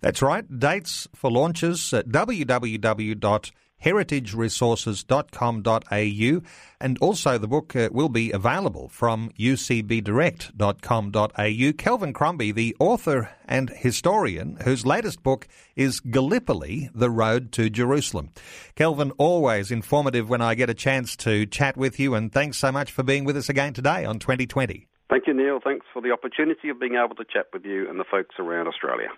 That's 0.00 0.22
right. 0.22 0.58
Dates 0.58 1.06
for 1.14 1.30
launches 1.30 1.94
at 1.94 2.08
www 2.08 3.52
heritageresources.com.au. 3.84 6.42
And 6.80 6.98
also, 6.98 7.38
the 7.38 7.48
book 7.48 7.76
uh, 7.76 7.88
will 7.92 8.08
be 8.08 8.32
available 8.32 8.88
from 8.88 9.30
ucbdirect.com.au. 9.38 11.72
Kelvin 11.72 12.12
Crombie, 12.12 12.52
the 12.52 12.76
author 12.78 13.30
and 13.46 13.70
historian, 13.70 14.58
whose 14.64 14.84
latest 14.86 15.22
book 15.22 15.48
is 15.74 16.00
Gallipoli, 16.00 16.90
The 16.94 17.10
Road 17.10 17.52
to 17.52 17.70
Jerusalem. 17.70 18.30
Kelvin, 18.74 19.12
always 19.12 19.70
informative 19.70 20.28
when 20.28 20.42
I 20.42 20.54
get 20.54 20.68
a 20.70 20.74
chance 20.74 21.16
to 21.16 21.46
chat 21.46 21.76
with 21.76 22.00
you, 22.00 22.14
and 22.14 22.32
thanks 22.32 22.58
so 22.58 22.72
much 22.72 22.92
for 22.92 23.02
being 23.02 23.24
with 23.24 23.36
us 23.36 23.48
again 23.48 23.72
today 23.72 24.04
on 24.04 24.18
2020. 24.18 24.86
Thank 25.08 25.28
you, 25.28 25.34
Neil. 25.34 25.60
Thanks 25.62 25.86
for 25.92 26.02
the 26.02 26.10
opportunity 26.10 26.68
of 26.68 26.80
being 26.80 26.96
able 26.96 27.14
to 27.16 27.24
chat 27.24 27.46
with 27.52 27.64
you 27.64 27.88
and 27.88 28.00
the 28.00 28.04
folks 28.04 28.34
around 28.38 28.66
Australia. 28.66 29.08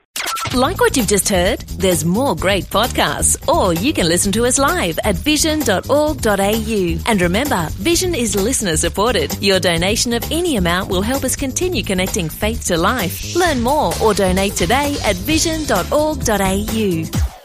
Like 0.55 0.81
what 0.81 0.97
you've 0.97 1.09
just 1.09 1.29
heard? 1.29 1.61
There's 1.61 2.05
more 2.05 2.35
great 2.35 2.65
podcasts, 2.65 3.37
or 3.49 3.75
you 3.75 3.93
can 3.93 4.09
listen 4.09 4.33
to 4.33 4.47
us 4.47 4.59
live 4.59 4.99
at 5.05 5.15
vision.org.au. 5.15 6.99
And 7.07 7.21
remember, 7.21 7.69
Vision 7.73 8.15
is 8.15 8.35
listener 8.35 8.77
supported. 8.77 9.41
Your 9.43 9.61
donation 9.61 10.15
of 10.15 10.25
any 10.31 10.57
amount 10.57 10.91
will 10.91 11.03
help 11.03 11.25
us 11.25 11.37
continue 11.37 11.83
connecting 11.83 12.29
faith 12.29 12.65
to 12.67 12.77
life. 12.77 13.35
Learn 13.37 13.63
more 13.63 13.93
or 14.03 14.15
donate 14.15 14.55
today 14.55 14.97
at 15.05 15.17
vision.org.au. 15.17 17.38